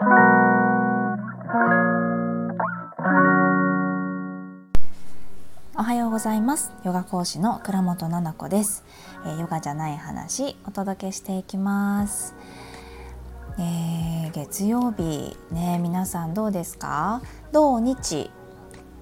[0.00, 0.02] お
[5.82, 6.72] はようございます。
[6.84, 8.84] ヨガ講師の倉本々子です、
[9.26, 12.36] えー、ヨガじゃない話お届けしていきます。
[13.58, 17.20] えー、月曜日ね皆さんどうですか？
[17.50, 18.30] 土日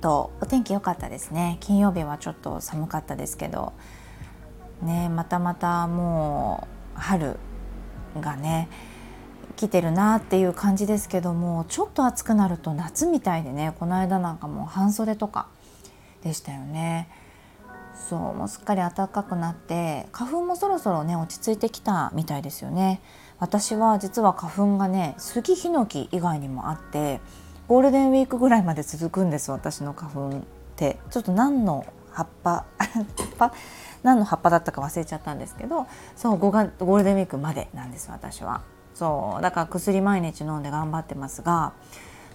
[0.00, 1.58] とお天気良かったですね。
[1.60, 3.74] 金曜日はちょっと寒かったですけど。
[4.80, 6.66] ねまたまたも
[6.96, 7.38] う春
[8.18, 8.70] がね
[9.56, 15.48] 来てるなっていう感じですけどもちょっと暑くなると夏みたいでねこの間なんかもう半袖とか
[16.22, 17.08] でしたよね。
[18.08, 23.00] そうもうすっかり暖かくなって花粉もそろそろね落ち着いてきたみたいですよね。
[23.38, 27.20] 私は実は花粉がね杉ヒノキ以外にもあって
[27.68, 30.42] ゴールデンウィークぐらいまで続くんです私の花粉っ
[30.76, 33.04] てちょっと何の葉っぱ葉っ
[33.38, 33.52] ぱ？
[34.02, 38.62] 何の葉っぱだったか忘れちゃったんですけどそう5月ゴールデンウィークまでなんです私は
[38.96, 41.74] そうだから薬毎日飲んで頑張ってますが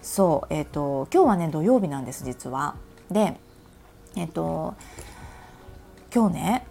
[0.00, 2.76] そうえっ、ー、と今日はね土曜日なんです実は
[3.10, 3.36] で
[4.14, 4.74] えっ、ー、と
[6.14, 6.66] 今日ね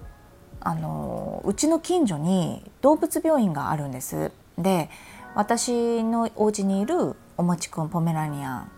[0.61, 4.89] あのうちの近所に動物病院があるんですで
[5.36, 8.72] 私のお家にいるおもちくんポメラニアン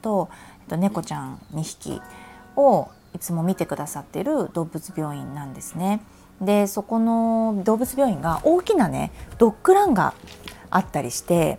[0.00, 0.30] と、
[0.62, 2.00] えっと、猫ちゃん2匹
[2.56, 6.00] をいつも見てくださってる動物病院なんですね。
[6.40, 10.14] でそこの動物病院が大きなねドッグランが
[10.70, 11.58] あったりして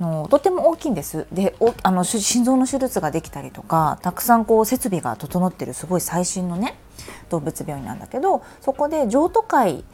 [0.00, 6.76] のとても大きいんですであの心臓の手術ができたりとかたくさんこう設備が整ってるすごい最新のね
[7.30, 9.84] 動物病院なんだけどそこで譲渡会、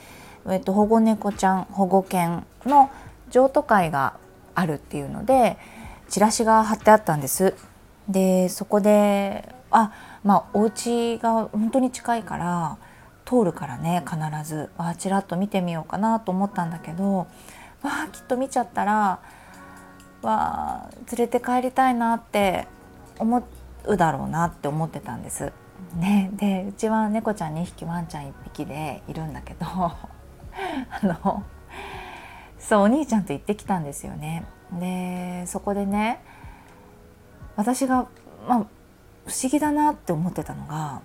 [0.49, 2.91] えっと、保護猫ちゃん保護犬の
[3.31, 4.17] 譲渡会が
[4.55, 5.57] あるっていうので
[6.09, 7.55] チラシが貼ってあったんです。
[8.09, 9.93] でそこであ
[10.25, 12.77] まあお家が本当に近いから
[13.33, 17.27] 通るからね必ずあちらっと見てみようかなと思ったんだけどわ
[17.83, 19.23] あきっと見ちゃったらわ
[20.23, 22.69] あ連れて帰りたいなって
[23.19, 23.43] 思
[23.87, 25.51] うだろうなって思ってたんです。
[25.97, 29.97] ね、でうちは猫ちゃん2匹ワンちゃん1匹でいるんだけど あ
[31.03, 31.43] の
[32.59, 34.45] そうお兄ちゃんと行ってきたんですよね。
[34.73, 36.21] でそこでね
[37.57, 38.07] 私が、
[38.49, 38.59] まあ、
[39.27, 41.03] 不思議だなって思ってたのが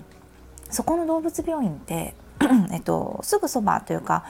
[0.70, 2.16] そこの動物病院って、
[2.72, 4.26] えっと、すぐそばというか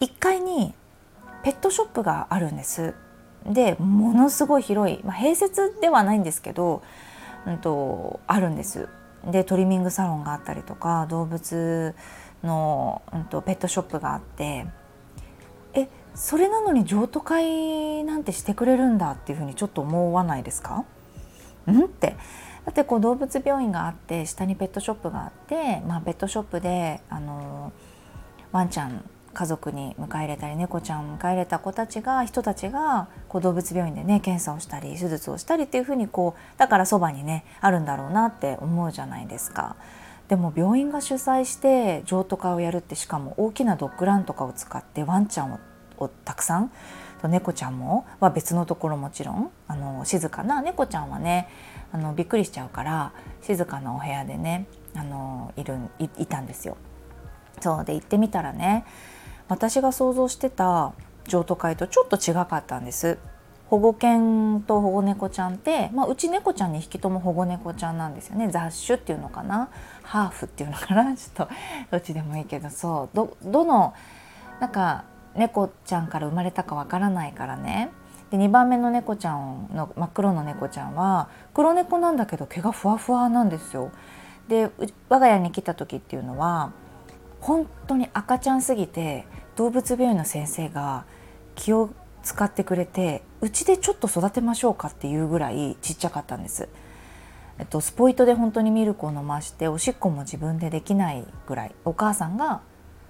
[0.00, 0.74] 1階に
[1.42, 2.94] ペットショップがあるんです。
[3.44, 6.82] でものすごい広い、まあ、併設ではないんですけど、
[7.46, 8.88] うんと、あるんです。
[9.24, 11.94] でトリミングサロンがあったりとか動物
[12.42, 14.66] の、うんと、ペットショップがあって
[15.74, 20.84] えそれなのに譲渡会なんてしてくれるんだっていうふうにちょっと思わないですか？
[21.70, 21.84] ん？
[21.84, 22.16] って
[22.66, 27.72] だってこう動物病院があって下にペットショップがあって、まあ、ペットショップであの
[28.50, 39.76] ワンちゃん家族に迎え入れたり猫ちゃんを迎え入れた子たちが人たちがこう動物病院でね検査をしたり手術をしたりっていうふうにこうだからそばにねあるんだろうなって思うじゃないですか。
[40.28, 45.60] でも病院が主催して譲渡会をやるってしかも大きなドッグランとかを使ってワンちゃんを
[45.98, 46.70] をたくさん
[47.22, 51.48] 猫ちゃんもは別のところもちろんあの静かな猫ちゃんはね
[51.92, 55.78] あのびっくりしちゃうから静かなお部屋でねあのいる
[56.18, 56.76] いたんですよ。
[57.60, 58.84] そうで行ってみたらね
[59.48, 60.92] 私が想像してた
[61.26, 63.18] 譲渡会とちょっと違かったんです。
[63.68, 69.70] 保護犬と保護猫ちゃんって、まあ、うち猫ちゃん2匹とも保護猫ちゃんなんですよね雑種っていうのかな？
[70.02, 71.14] ハーフっていうのかな？
[71.16, 71.52] ちょっと
[71.90, 73.92] どっちでもいいけどそうどどの
[74.60, 75.04] なんか
[75.34, 77.90] 猫ちゃんから生まれたかわからないからね
[78.30, 83.90] で2番目の猫ちゃんの真っ黒の猫ちゃんは黒猫なんだけど毛がふわふわなんですよ。
[84.48, 84.70] で
[85.08, 86.72] 我が家に来た時っていうのは
[87.40, 89.26] 本当に赤ちゃんすぎて
[89.56, 91.04] 動物病院の先生が
[91.54, 91.90] 気を
[92.22, 96.68] 使ってくれてうちでちょっと育てましょうかっていうぐらいちっちゃかったんです。
[97.58, 102.60] えっと、スポイトで本当にミルクを飲ましておしっこも自分でできないぐらいお母さんが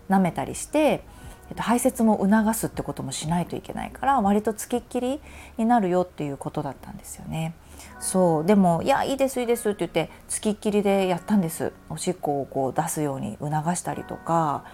[0.08, 1.02] 舐めたりして
[1.50, 5.20] えっと、排泄も促すってこともしないといけないから割とつきっきり
[5.56, 7.54] になるよっていうことだったんですよね。
[7.98, 8.44] そう。
[8.44, 11.72] でも「いやいいですいいです」って言ってつきっきりでやったんです。
[11.88, 14.64] おしっこをこう出すように促したりとか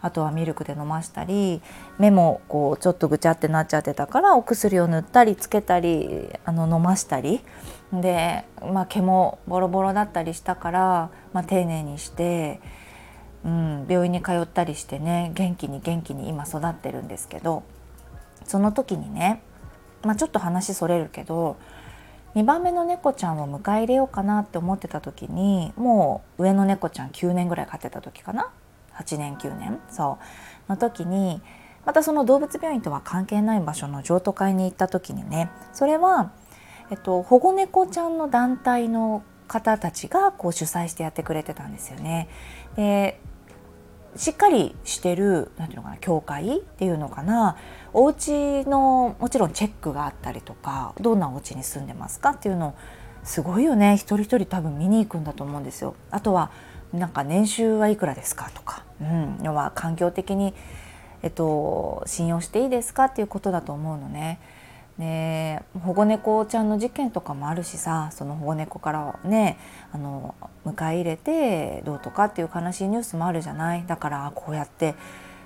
[0.00, 1.62] あとはミルクで飲ましたり
[1.98, 7.40] 目もこうちょっとぐちゃってなっちゃってたからお薬を塗ったりつけたりあの飲ましたり。
[7.92, 12.60] で、まあ、毛もボロボロだったりしたから、まあ、丁寧にして
[13.44, 17.62] うん、病院に通ったりしてね元気に元気に今育ってるんですけど
[18.44, 19.42] その時にね、
[20.02, 21.56] まあ、ちょっと話それるけど
[22.34, 28.50] 2番目の猫ちゃんを迎え入れようかなって思ってた時にもう上の猫ちゃん9年ぐらい飼ってた時かな
[28.94, 29.80] ？8年9年？
[29.90, 30.18] そ
[30.68, 30.70] う。
[30.70, 31.40] の時に
[31.86, 36.32] またその動物病院とは関係ない場所の譲渡会に行った時にねそれは、
[36.90, 42.28] えっと、保護猫ちゃんの団体の方たちがこう主催してやってくれてたんですよね。
[42.76, 43.20] で
[44.16, 47.56] しっかりしてるなんていうのかな教会っていうのかな
[47.92, 52.74] お家のもちろんチェックがあったりとかどんなお家に住んでますかっていうのを
[53.24, 55.94] すごいよね一人一人多分見に行くんだと思うんですよ。
[56.10, 56.50] あとは
[56.92, 60.54] なんか年収はいくらですかとか、うん、要は環境的に、
[61.22, 64.38] えっと、信用していいですかっていうことだと思うのね。
[64.98, 69.58] で保護猫ちゃんの事件とかもあるしさその保護猫からね
[69.92, 70.34] あの
[70.64, 73.84] 迎え入れてどうとかっていう悲しいニュースもあるじゃない？
[73.86, 74.94] だからこうやって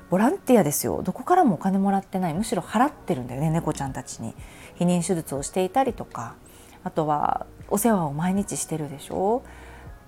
[0.09, 1.03] ボランティアですよ。
[1.03, 2.35] どこからもお金もらってない。
[2.35, 4.35] むしろ払ってるんだよね猫ちゃんたちに。
[4.79, 6.35] 避妊手術をしていたりとか。
[6.83, 9.43] あとはお世話を毎日してるでしょ？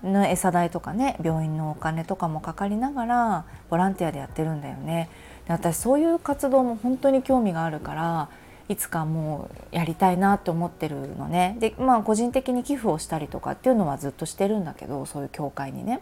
[0.03, 5.09] の餌代とかね病院のお金とかもかかりながらボランティアでやってるんだよね。
[5.47, 8.29] で私そういう活動も本当に興味があるから
[8.73, 16.01] いつかもうやりたいなって思ってるのねでまあ個人的に寄付をしたりとかっていうのはずっとしてるんだけどそういう教会にね。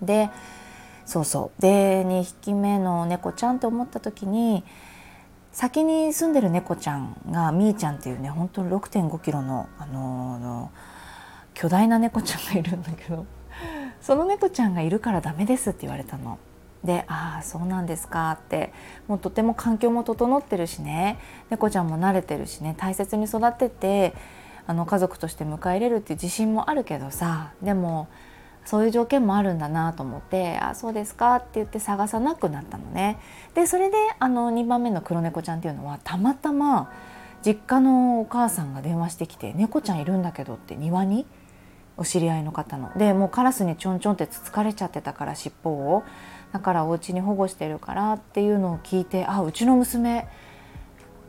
[0.00, 0.30] で
[1.04, 4.62] そうそうで2匹目の猫ちゃんって思った時に
[5.52, 13.26] 先に住んでる猫ちゃんがみーちゃんっていうね本当に6 5キロの、あのー、巨大な猫ちゃんがいるんだけど
[14.00, 16.38] その猫ちゃんがいるからダメですって言われたの。
[16.84, 18.72] で「ああそうなんですか」って
[19.08, 21.18] もうとても環境も整ってるしね。
[21.50, 22.74] 猫ちゃんも慣れてるしね。
[22.76, 24.14] 大切に育てて
[24.66, 27.52] あの家族として迎え入れるっていう自信もあるけどさ。
[27.62, 28.08] でも
[28.68, 33.18] そういう条件もあるんだなと思って「あそうですか」って言って探さなくなったのね。
[33.54, 36.90] でそれであの2番目の黒猫ちゃんっていうのはたまたま
[37.42, 41.24] 実家のお母さんが電話してきて「猫ちゃんいるんだけど」って庭に
[41.98, 42.96] お知り合いの方の。
[42.96, 46.04] でもうカラスにちょんちょんってつつかれちゃってたから尻尾を。
[46.52, 50.26] だからお家に保護してるからっていうのを聞いてあうちの娘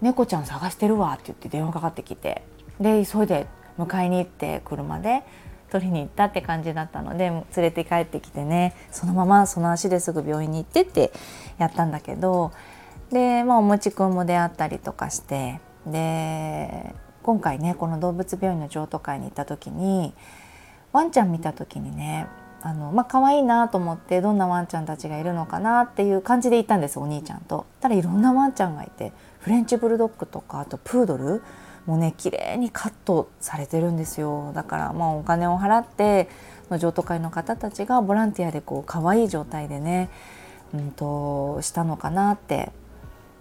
[0.02, 2.44] 猫ちゃん探してるわって言って電話かかってきて
[2.80, 5.24] で急いで迎えに行って車で
[5.70, 11.12] 取りに行ったって感じだったので連れて帰ってきてねそのままその足ですぐ病院に行ってって
[11.58, 12.52] やったんだけど
[13.12, 20.14] で、まあ、おもちくんも出会ったりとかしてで今回ねこの動物病院の譲渡会に行った時に
[20.92, 22.28] ワンちゃん見た時にね
[22.62, 27.66] あのまあ可愛いなと思ってどんなワンちゃんたちがいるのかなっていう感じで行ったんですお兄ちゃんと。
[27.80, 31.42] ただいろんなワンちゃんがいてフレンチブルドッグとかあとプードル
[31.86, 36.28] もね綺麗にカットされてるんですよだからまあお金を払って
[36.70, 40.10] の譲渡会の方たちがボランティアでこう可愛い状態でね、
[40.74, 42.72] うんと、したのかなって、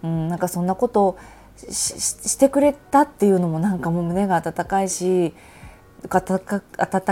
[0.02, 1.18] うん、なんかそんなことを
[1.56, 5.34] してくれたっていうのもなんかもう胸が温かいし
[6.10, 6.40] 温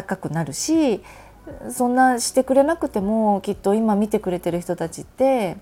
[0.03, 1.03] かくなるし
[1.71, 5.57] そんなしてくれなくてもきっと今見てくれてる人たちって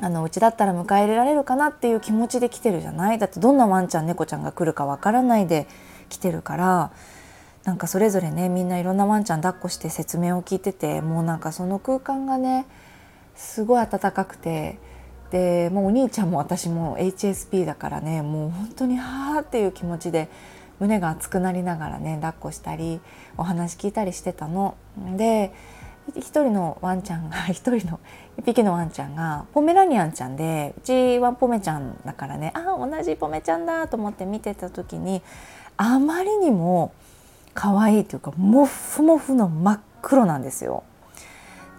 [0.00, 3.18] あのうちだったら迎え入れられるかなっていう気持ちで来てるじゃない？
[3.18, 5.66] だってどんなワンちゃん猫ちゃんが来るかわからないで
[6.08, 6.92] 来てるから
[7.64, 12.66] なんかそれぞれねみんないろんなワンちゃん抱っこして説明を聞いててもうなんかその空間がね
[13.34, 14.78] すごい温かくて
[15.32, 20.28] でもうお兄ちゃんも私も HSP だからねもう本当にはあっていう気持ちで
[20.80, 23.00] 胸が熱くなりながらね抱っこしたり
[23.36, 24.76] お話聞いたりしてたの。
[25.16, 25.52] で
[26.16, 28.00] 一人のワンちゃんが 一人の
[28.38, 35.22] 一匹のワンちゃんがポメラニアンちゃんでうちはポメちゃんだからねあ同じポメちゃんだと思って見てた時に
[35.76, 36.92] あまりにも
[37.54, 40.84] 可愛いというかモフモフの真っ黒なんですよ。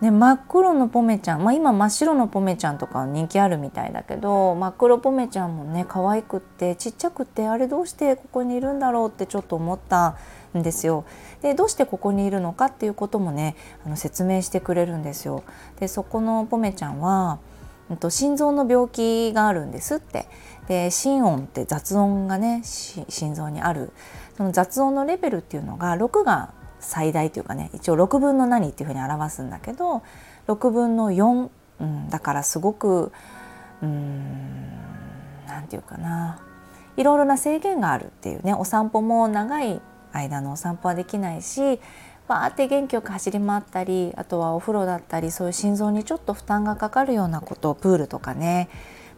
[0.01, 10.15] ね、真っ黒のポメちゃん、まあ、今真っ白のポメちゃんとか人気あるみたいだけど真っ黒ポメちゃんもね可愛くってちっちゃくってあれどうしてここにいるんだろうってちょっと思った
[10.58, 11.03] んですよ。
[11.41, 15.44] でどうしてここにいるのかっていうこともねあの説明してくれるんですよ。
[15.82, 17.39] でそこのポメちゃんは
[18.00, 20.27] と心臓の病気があるんですって
[20.68, 23.91] で心音って雑音がね心臓にある
[24.38, 30.03] その雑音のレベルっていうのが6が最大というかね一応6分の何っていうふうに表すんだけど
[30.48, 31.50] 6分の4、
[31.81, 33.12] うん、だからすごく
[33.81, 34.69] うん
[35.48, 36.41] 何て言うかな。
[36.98, 39.81] いろいろな制限があるっていうねお散歩も長い
[40.12, 41.79] 間のお散歩はできないし
[42.27, 48.69] バーって元気よく走り回ったりあとはお風呂だったりそういう心臓にちょっと負担がかかるようなことプールとかね、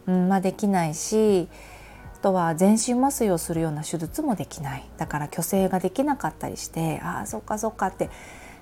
[0.06, 1.48] うんまあ、できないし
[2.22, 4.84] とは全身麻酔をするような手術もできない。
[4.96, 8.10] だから虚勢ができなかったりしてああそっかそっかって。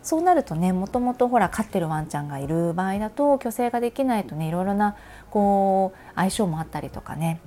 [0.02, 4.96] そうなるとねもともとほら飼ってるワンちゃんがいる場合だと虚勢ができないとねいろいろな
[5.30, 7.40] こう相性もあったりとかね。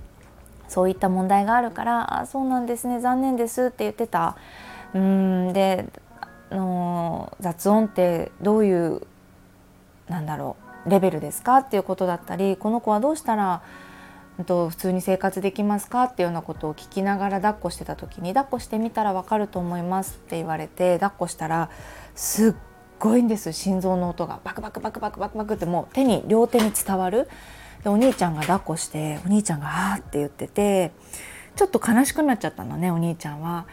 [0.67, 4.37] そういった問題があるから「あそうなんですね残念です」って言ってた。
[4.93, 5.85] うんで
[6.49, 9.01] あの雑音ってどういう
[10.07, 10.55] なんだろ
[10.85, 13.61] うレベルですかっていうことだったりこの子はどうしたら
[14.45, 16.03] と普通に生活できますか？
[16.05, 21.69] っていうようなことを聞きながら抱っこしてた時に抱っこしてみたらわかると思いますって言われて抱っこしたら
[22.15, 22.53] すっ
[22.97, 27.29] ごいんです心臓の音がバクバクバクバクバクバクってもう手に両手に伝わる
[27.83, 30.91] でお兄ちゃんが抱っこしてお兄ちゃんが「あ」って言ってて
[31.55, 33.65] ちょっと悲しくなっちゃったのねお兄ちゃんは。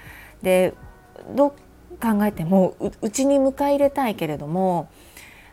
[0.43, 0.75] で
[1.35, 1.50] どう
[2.00, 4.88] 考えてもうちに迎え入れたいけれども、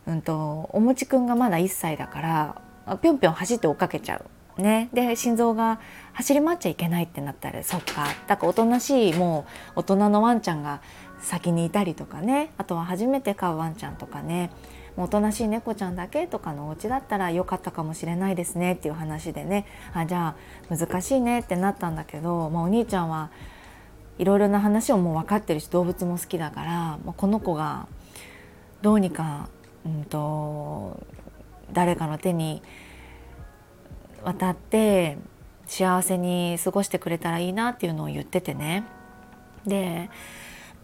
[0.06, 4.26] うんと、おもちくんがまだ1歳だからぴょんぴょん走って追っかけちゃう。
[4.58, 5.80] ね、で心臓が
[6.14, 8.08] 走り回っちゃいけないってなったらそっか。
[8.28, 9.46] だからおとなしいも
[9.76, 10.82] う大人のワンちゃんが
[11.22, 12.52] 先にいたりとかね。
[12.58, 14.52] あとは初めて飼うワンちゃんとかね。
[14.98, 19.66] おとなしい猫ちゃんだけとかのお家だったら良かったかもしれないですねっていう話でね。
[19.94, 20.36] あじゃ
[20.70, 23.30] あ難しいねってなったんだけど、まあ、お兄ちゃんは
[24.18, 26.72] いろいろな話をもう分かってるし動物も好きだから、
[27.06, 27.88] まあ、この子が
[28.82, 29.50] どうにか、
[29.86, 31.06] うんと、
[31.72, 32.64] 誰かの手に
[34.28, 35.18] 渡って
[35.68, 38.84] 幸せに過ごしてくれたらいいなっていうのを言っててね。
[39.66, 40.10] で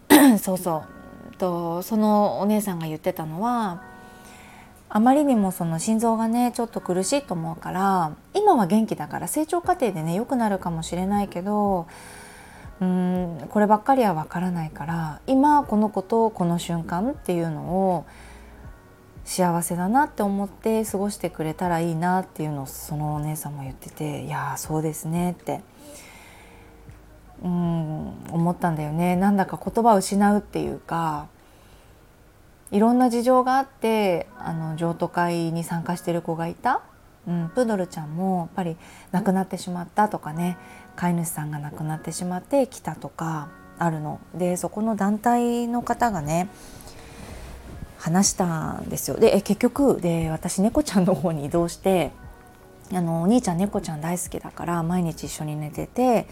[0.40, 0.84] そうそ
[1.32, 1.36] う。
[1.38, 3.82] とそのお姉さんが言ってたのは
[4.88, 11.88] あまりにもその心臓がねちょっと苦しいと思うから今は元気だから成長過程でね良くなるかもしれないけど
[12.80, 18.06] うんこればっかりは分からないから今この子とこの瞬間っていうのを
[19.26, 25.62] 幸せだなって思って過ごしてくれたらいいなっていうのをそのお姉さんも言ってていやそうですねって
[27.44, 29.16] うん思ったんだよね。
[29.16, 31.28] なんだか言葉を失うっていうか
[32.72, 36.82] いろんな事情があってあの譲渡会に参加してる子がいた、
[37.28, 38.78] うん、プードルちゃんもやっぱり
[39.12, 40.58] 亡くなってしまったとかね
[40.96, 44.20] 飼い主さんが亡くなってしまって来たとかあるの。
[44.34, 46.50] でそこの団体の方がね
[48.04, 52.12] 話したんですよで結局で私猫ちゃんの方に移動して
[52.92, 56.28] あのお兄ちゃん猫ちゃん大好きだから毎日一緒に寝てて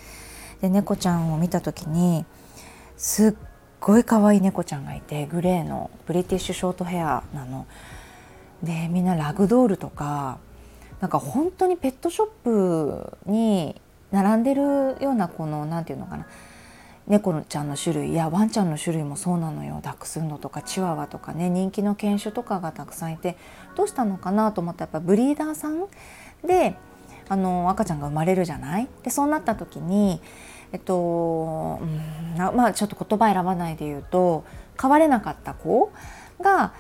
[0.60, 2.26] で猫ちゃんを見た時に
[2.98, 3.34] すっ
[3.80, 7.66] ごい可愛い猫ちゃんがいてグレーのブリティッシュショートヘアなの。
[8.62, 10.40] でみんなラグドールとか
[11.00, 14.62] なんか本当にペットショップに並んでる
[15.02, 16.28] ようなこの何て言うのかな
[17.12, 19.82] 猫ちゃんの種類やワンちゃんの種類もそうなのよ。
[19.84, 23.36] ダックスンドとかチワワとかね人気の犬種とかがたくさんいて
[23.76, 25.88] どうしたのかなと思ったらやっぱブリーダーさん
[26.48, 26.76] で
[27.28, 28.88] あの赤ちゃんが生まれるじゃない？
[29.04, 30.22] でそうなった時に
[30.72, 34.46] えっと、うん、まあちょっと言葉選ばないで言うと
[34.78, 35.92] 飼われなかった子
[36.40, 36.74] が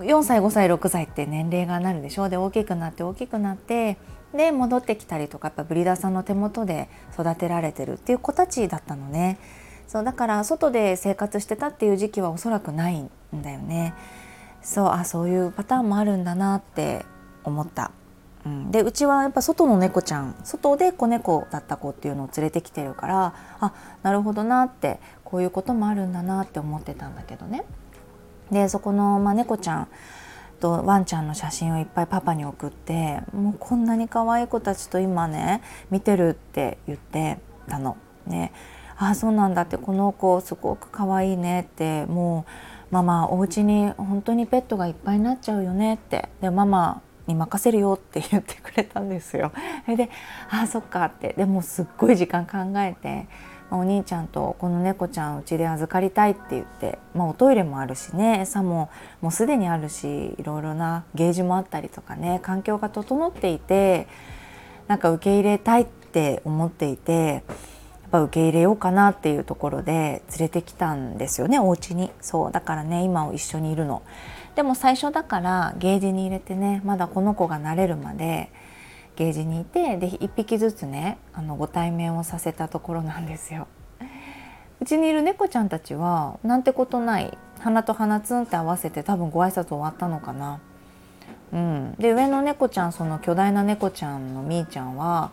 [0.00, 2.24] 4歳5歳6歳って年齢がなるでしょ？
[2.24, 3.98] うで大きくなって大きくなって
[4.34, 9.38] で戻ってきたりとかやっぱブリーダーさんの手元で育てられてるっていう子たちだったのね。
[9.88, 13.94] そうだから外で生活してたっていう時期はおそらくないんだよね。
[14.62, 17.06] そうあそういうパターンもあるんだなって
[17.42, 17.90] 思った、
[18.44, 27.64] うん、でうちはやっぱ外の猫ちゃん外で子猫だった子っていうのを連れてきてるからあなるほどなってこういうこともあるんだなって思ってたんだけどね。
[28.50, 29.88] でそこの、まあ、猫ちゃん
[30.60, 37.96] とワンちゃんの写真をいっぱいパパに送ってもうこんなに可愛い子たちと今ね見てるって言ってたの。
[38.26, 38.52] ね、
[38.98, 42.44] ああそうなんだってこの子すごく可愛いねっても
[42.90, 46.28] うママお家に本当にペットがいっぱいになっちゃうよねって。
[46.40, 49.52] でママに任せるよって言ってくれたんですよ。
[49.86, 50.10] で
[50.50, 51.34] 「ああそっか」って。
[51.36, 53.28] でもすっごい時間考えて
[53.70, 58.40] お兄ちゃんとこの猫ちゃんうちで預かりたいって言って、まあ、おトイレもあるしね。
[58.40, 58.88] 餌も
[59.20, 62.40] もうすでにあるしいろいろなゲージもあったりとかね。
[62.42, 64.08] 環境が整っていて
[64.88, 67.44] なんか受け入れたいって思っていて
[68.10, 74.02] ぱ受け入れようかなっていうところで連れてきたんですよねお家にそうだからね今を一緒にいるの。
[74.56, 78.50] でも最初だからゲージに入れてねまだこの子が慣れるまで
[79.14, 83.68] ゲージにいてで1匹ずつねあのご対面をさせたところなんですよ。
[84.80, 90.60] うちにいる猫ちゃんたちはなんてことない鼻と鼻ツンって合わせて多分ご挨拶終わったのかな。
[91.52, 95.32] うん、で上の猫ちゃんその巨大な猫ちゃんのみーちゃんは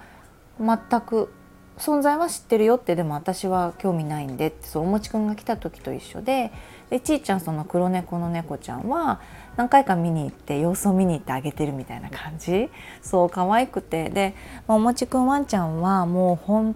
[0.59, 1.31] 全く
[1.77, 6.51] 存在は知ってるよってでも私は興味ないんでってそうおもちくんが来た時と一緒で
[6.89, 9.19] でちーちゃんその黒猫の猫ちゃんは
[9.57, 12.69] 何回か見に行って様子を見に行ってあげてるみたいな感じ。
[13.01, 14.09] そう可愛くて。
[14.09, 14.35] で、
[14.67, 16.75] まあ、おもちくんワンちゃんはもう本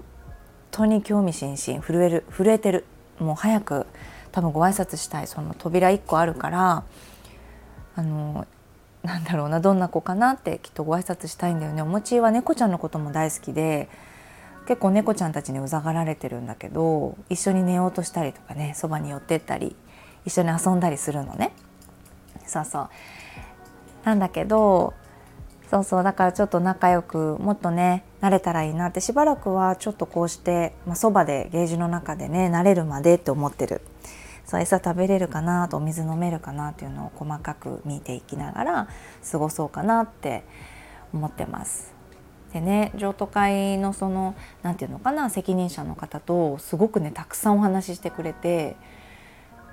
[0.72, 2.86] 当に興味津々震える震えてる。
[3.20, 3.86] もう早く
[4.32, 6.84] 多分ご挨拶したいその扉1個あるから
[7.96, 8.48] あの
[9.04, 11.82] なんだろうなどんな子かなってきっとご挨拶したいんだよね。
[11.82, 13.90] おもちは猫ちゃんのことも大好きで
[14.70, 19.76] 結構猫ちゃんたちにうざがられてるんだけど一緒に寝ようとしたりとかねそばに寄ってったり
[20.26, 21.54] 一緒に遊んだりするのね。
[22.46, 22.90] そうそう
[24.06, 24.94] なんだけど
[25.72, 33.82] そうそうだからちょっと仲良くもっとねなれたらいいなってしばらくはちょっとこうしてまあ、そばでゲージの中でね慣れるまでって思ってる
[34.46, 38.88] そう餌食べれるかなとお水飲めるかなっていうのを細かく見ていきながら
[39.32, 40.44] 過ごそうかなって
[41.12, 41.99] 思ってます。
[42.54, 48.76] でね譲渡会のその何て言うのかな責任者の方とすごくねたくさんお話ししてくれて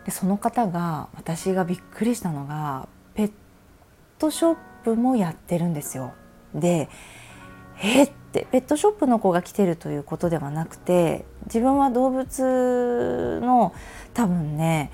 [0.04, 3.32] でその方が私がびっくりしたのがペッ
[4.18, 6.12] トショップもやってるんですよ。
[6.54, 6.88] で
[7.82, 13.74] えーってペットショップの子が来てるということではなくて自分は動物の
[14.14, 14.90] 多分ね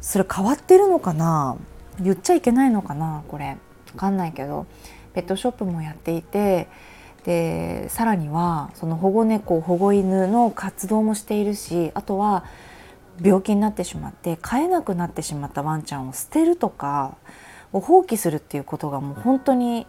[0.00, 1.56] それ変わってるのかな
[2.00, 3.56] 言っちゃいけないのかなこれ
[3.92, 4.66] 分かんないけど
[5.14, 6.68] ペットショップもやっていて
[7.26, 12.44] でさらにはその保護猫保護犬の活動もしているしあとは
[13.20, 17.16] 病気になってしまって飼えなくなってしまったワンちゃんを捨てるとか
[17.72, 19.86] を放棄するっていうことがもう本当に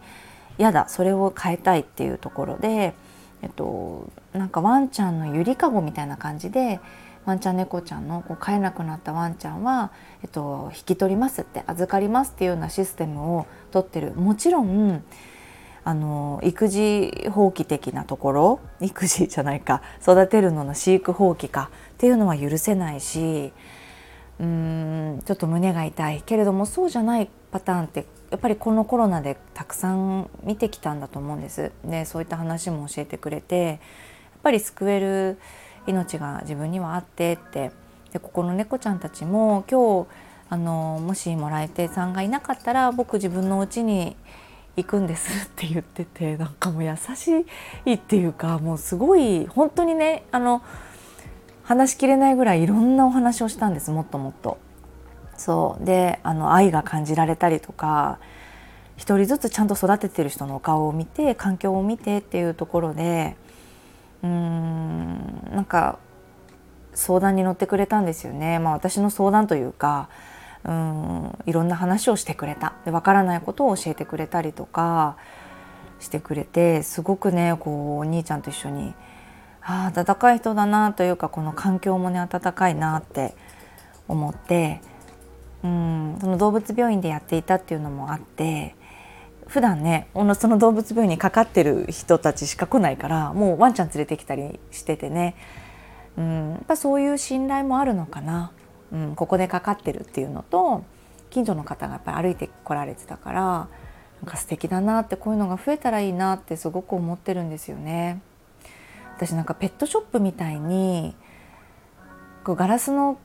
[0.57, 0.87] 嫌だ。
[0.89, 2.95] それを変えたいっていうところで、
[3.43, 6.79] えっと、なんかワンちゃんのゆりかごみたいな感じで
[7.25, 9.91] ワンちゃん猫ちゃんのこう飼えなくなったワンちゃんは、
[10.23, 14.13] えっと、引き取りますって預かりますっていうようなシステムを取ってる。
[14.13, 15.03] もちろん
[15.87, 23.53] あの育児放棄的なところ 育児じゃないか育てるのの飼育放棄かっていうのは許せないし
[24.37, 31.71] うーんちょっと胸が痛いけれどもそうじゃないパターンってやっぱりこのコロナでたくさん見てきたんだと思うんです。
[31.85, 33.77] でそういった話も教えてくれてやっ
[34.43, 35.39] ぱり救える
[35.87, 37.71] 命が自分にはあってって
[38.11, 40.07] でここの猫ちゃんたちも今日
[40.49, 44.17] あのもしもらえてさんがいなかったら僕自分の家に
[44.77, 47.45] 行くんですって言っててなんかもう優し
[47.85, 50.61] いっていうかもうすごい本当にねあの
[51.63, 54.57] 話しきれないぐらいいろんなお話をしたんですもっともっと。
[55.35, 58.17] そうであの愛が感じられたりとか
[58.97, 63.35] 一人ずつちゃんと育ててる人のお顔を見て環境を見てっていうところで
[64.23, 65.99] うーんなんか
[66.95, 68.57] 相談に乗ってくれたんですよね。
[68.57, 70.09] まあ、私の相談というか
[70.67, 72.73] うんいろんな話をしてくれた。
[72.85, 75.17] で分からないことを教えてくれたりとか
[75.99, 78.93] してくれてすごくねこうお兄ちゃんと一緒に
[79.61, 83.33] ああ温かい人だなというかこの環境もね温かいなって
[84.07, 84.81] 思って
[85.63, 88.75] うんその動物病院でやっていたっていうのもあって
[89.47, 95.35] 普段ねその動物病院にかかってる人たちしか来ないからもうワンちゃん連れてきたりしててね、
[96.17, 98.51] うん、やっぱそういう信頼もあるのかな、
[98.91, 100.83] うん、ここでかかってるっていうのと
[101.29, 103.67] 近所の方がやっぱり歩いてこられてたからな
[104.23, 108.21] んか素敵だなってこういうのが増えたらいいなってすごく思ってるんですよね。
[109.15, 111.15] 私なんかペットショップみたいに
[112.43, 113.17] こうガラスの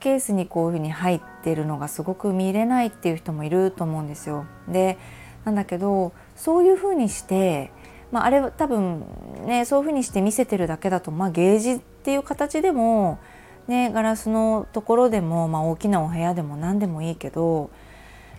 [0.00, 4.46] ケースにこういうふうに入ってるのがすごく見れないっていう人もいると思うんですよ。
[4.68, 4.98] で
[5.44, 7.70] なんだけどそういうふうにして、
[8.12, 9.04] まあ、あれは多分
[9.44, 13.18] ねそういうふうにして見せてるだけだと、まあ、ゲージっていう形でも、
[13.66, 17.70] ね、ガラスのところでも、まあ、大きなお部屋でも何でもいいけど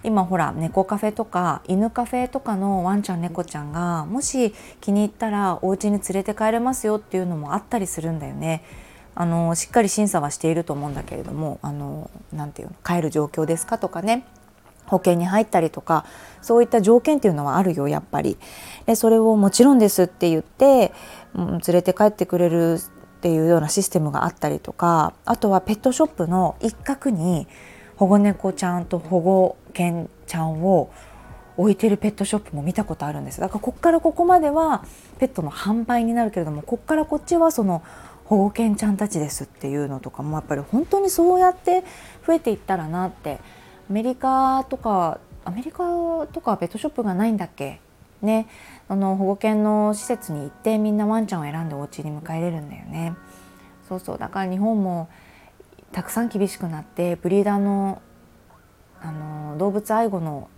[0.06, 8.64] 今ほら猫カフェとか犬カフェとかのワンちゃん猫ちゃんがもし気に入ったらお家に連れて帰れますよっていうのもあったりするんだよね。
[9.16, 14.26] あのしっかり審査はしていると思うんだけれどもあのなていうの帰る状況ですかとかね
[14.88, 16.06] 保険に入ったりとか
[16.42, 18.38] そういった条件っていうのはあるよやっぱり。
[18.86, 20.94] でそれをもちろんですって言って、
[21.34, 22.78] うん、連れて帰ってくれる
[23.26, 27.48] っていうようなシステムがあったりとかあとはペットショップの一角に
[27.96, 30.92] 保護猫ちゃんと保護犬ちゃんを
[31.58, 33.42] 置いてるペットショップも見たことあるんです。
[33.42, 34.86] だからこっからここまでは
[35.18, 37.82] ペットの販売になるけれどもこっからこっちはその
[38.26, 41.84] 保護犬ちゃんたちですっていうのとかもやっぱり本当にそうやって
[42.28, 43.40] 増えていったらなって。
[43.90, 45.84] アメリカとかアメリカ
[46.32, 47.82] とかペットショップがないんだっけ？
[48.26, 48.48] ね
[48.88, 53.16] あの保護犬の施設に行ってみんなワンちゃんを選んでお家に迎え入れるんだよね
[53.88, 55.10] そうそうだから日本も
[55.92, 58.02] たくさん厳しくなってブリーダーの
[59.02, 60.50] あの動物愛護の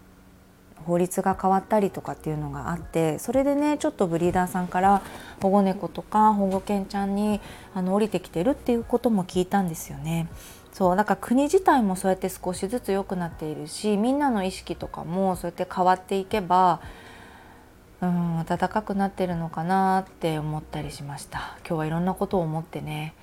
[0.86, 5.02] 法律が変わったりとかっていうのがあってそれでねちょっとブリーダーさんから
[5.42, 7.42] 保護猫とか保護犬ちゃんに
[7.74, 10.30] あの降りてきてるっていうことも聞いたんですよね。
[10.72, 16.82] そうだから国自体もそうやって少しずつ良くなっているしみんなの意識とかもそうやって変わっていけば
[18.02, 23.14] うん暖かくなってるのかなって思ったりしました今日はいろんなことを思ってね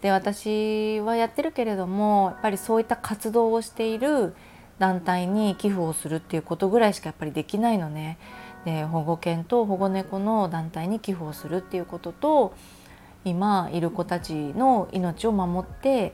[0.00, 4.34] で私はやってるけれどもやっぱりそういった活動をしている
[4.78, 8.18] 団体に寄付をするっていうことぐらいしかやっぱりできないのね。
[8.66, 12.54] で保護犬と保護猫の団体に寄付をするっていうことと
[13.24, 16.12] 今いる子たちの命を守って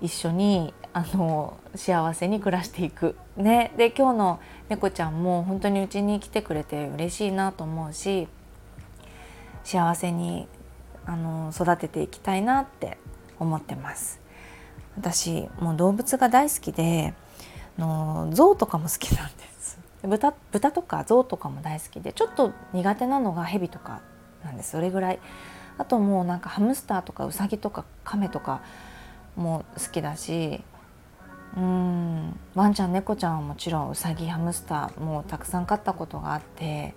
[0.00, 3.16] 一緒にあの幸せに暮らしていく。
[3.36, 8.28] ね、で今日の猫ちゃんも本当にうちに来てくれて嬉しいなと思うし
[9.64, 10.48] 幸せに
[11.06, 12.98] あの育てていきたいなって
[13.38, 14.20] 思ってます。
[14.96, 17.14] 私もう動物が大好きで
[17.78, 19.78] の象とかも好きなんです。
[20.02, 24.00] 豚豚とか象とかも大好きでちょっと苦手なのがヘビとか
[24.44, 24.72] なんです。
[24.72, 25.20] それぐらい。
[25.78, 28.60] あともうなんかハムスターとかウサギとかカメとか
[29.36, 30.62] も好きだし
[31.56, 32.38] うん。
[32.54, 36.94] ワンちゃん猫ちゃんはもちろんウサギハムスターもたくさん飼ったことがあって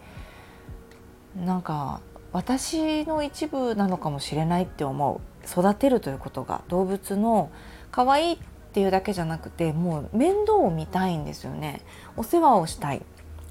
[1.36, 5.22] なんか私の一部なのかもしれないって思う。
[5.46, 7.52] 育てるということが動物の
[7.92, 8.38] 可愛いっ
[8.74, 11.82] ていうだけじゃなくてもう面倒を見たいんですよね。
[12.16, 13.04] お世話をしたい。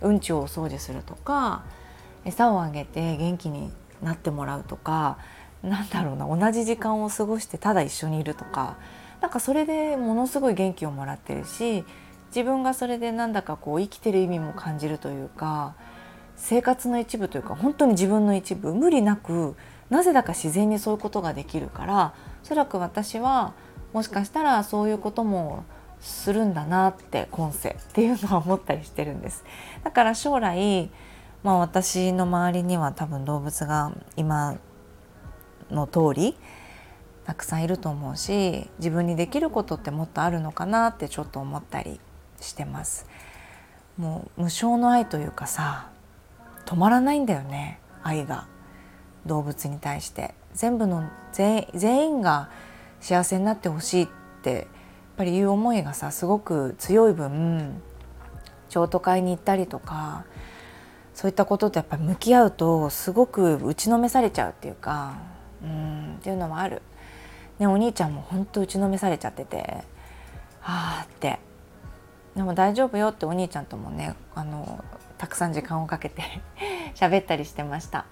[0.02, 1.62] うんちをお掃除するとか
[2.24, 5.18] 餌をあげて元気になってもらうとか
[5.62, 8.76] なんだろうな同じ時間を過ごしてただ一緒にいるとか
[9.22, 11.84] なんかそれでものすごい元気をもらってるし
[12.34, 15.74] 自分がそれでなんだかこう生きてる意味も感じるというか
[16.36, 19.54] 生活の一部というか本当に自分の一部無理なく
[19.90, 23.54] なぜだか自然にそういうことができるからおそらく私は
[23.92, 25.64] もしかしたらそういうことも
[26.00, 29.44] するんだなって今世っていうのは思ったりしてるんです。
[29.84, 30.90] だから将来
[31.44, 34.56] まあ私の周りには多分動物が今
[35.70, 36.36] の通り
[37.24, 42.00] たくさんいると思うし自分にできることってもっとあるのかなってちょっと思ったり
[42.40, 43.06] してます。
[43.96, 45.90] もう無償の愛というかさ
[46.66, 48.46] 止まらないんだよね愛が。
[49.24, 50.34] 動物に対して。
[50.54, 52.50] 全部の全員が
[53.00, 54.08] 幸せになってほしいっ
[54.42, 54.66] てやっ
[55.16, 57.80] ぱりいう思いがさすごく強い分
[58.68, 60.24] 譲渡会に行ったりとか
[61.14, 65.18] そういったこととやっぱり向き合うとすごく打ちのめされちゃうっていうか
[65.62, 66.82] うんっていうのもある。
[67.62, 69.84] ね、お兄ちゃんも本当打ちのめされちゃってて
[70.60, 71.38] はあって。
[72.34, 74.82] でも大丈夫よってお兄ちゃんともねあの
[75.16, 76.22] たくさん時間をかけて
[76.96, 78.04] 喋ったりしてました。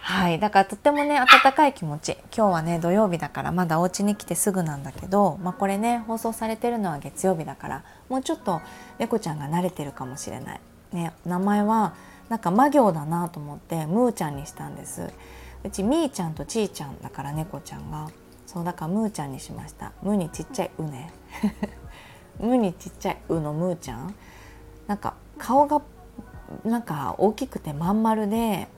[0.00, 0.38] はい。
[0.38, 2.18] だからとってもね温かい気持ち。
[2.36, 8.60] 今日はね土曜日だからまだお家に来てすぐなんだけど、まあ、これね放送されてるのは月曜日だからもうちょっと
[8.98, 10.60] 猫ちゃんが慣れてるかもしれない、
[10.92, 11.94] ね、名前は
[12.28, 15.10] なんか魔行だなと思ってムーちゃんにしたんです。
[15.64, 18.10] うちみーちゃんとちーちゃんだから猫ちゃんが。
[18.52, 19.92] そうだからムーちゃんにしました。
[20.02, 21.10] ムにちっちゃいうね。
[22.38, 24.14] ムにちっちゃいうのムーちゃん。
[24.86, 25.80] なんか顔が
[26.64, 28.68] なんか大きくてまん丸で、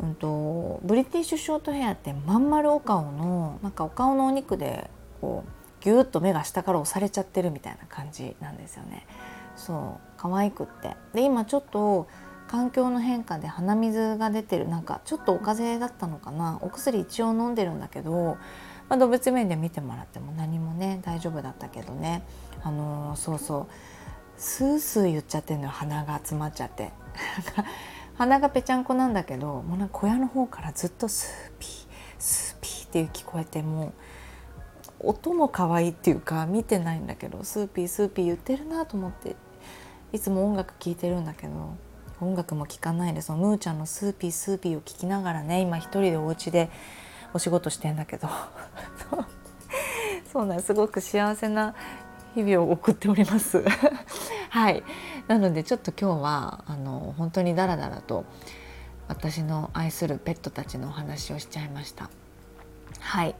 [0.00, 9.06] うんと、ブリティッシュショートヘアってまん丸お顔のなんかお顔のお肉でこうギュッと目が下から押されちゃってるみたいな感じなんですよね。
[9.54, 10.96] そう可愛くって。
[11.12, 12.08] で今ちょっと
[12.48, 16.58] 環境の変化で鼻水が出てるなんかちょっとお風邪だったのかな？
[16.62, 18.36] お薬一応飲んでるんだけど、
[18.88, 22.22] まあ、動物面で見てもらっても何もね大丈夫だったけどね。
[22.62, 23.66] あのー、そうそう。
[24.38, 26.92] スースー言っちゃってんのよ鼻が詰まっちゃって。
[28.16, 31.70] 鼻がぺちゃんこなんだけどもうなんか小屋の方からずっとスーピー
[32.18, 33.92] スーピーっていう聞こえても
[35.00, 39.36] う音も可愛いっていうか見てないんだけどスーピースーピー言ってるなと思って
[40.12, 41.85] いつも音楽聴いてるんだけど。
[42.20, 46.70] 音楽も聴かないでそのムーちゃんのスーピースーピーを聴きながらね今一人でお家で
[47.34, 48.28] お仕事してんだけど。
[50.32, 51.74] そうなんすごく幸せな
[52.34, 53.64] 日々を送っております。
[54.50, 54.82] はい。
[55.28, 58.24] なのでちょっと今日はあの本当にダラダラと
[59.08, 62.10] 私の愛するペットたちのお話をしちゃいました。
[63.00, 63.34] はい。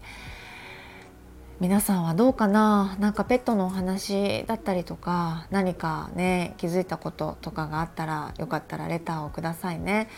[1.59, 2.97] 皆さんはどうかな？
[3.01, 10.09] なんかペットのお話だったりとか何かね気づいたこととかがあったらよかったらレターをくださいね。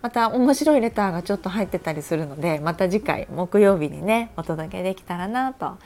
[0.00, 5.76] また面白いレターがちょっと入ってたりするのでまた次回木曜日にねお届けできたらなと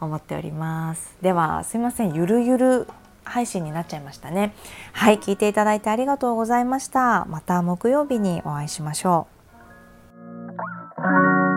[0.00, 1.16] 思っております。
[1.22, 2.12] ではすいません。
[2.12, 2.88] ゆるゆる
[3.24, 4.54] 配信になっちゃいましたね。
[4.92, 7.24] はい聞いていただいてありがとうございました。
[7.24, 9.28] また木曜日にお会いしましょ
[11.44, 11.47] う。